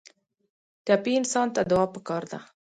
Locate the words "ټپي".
0.85-1.13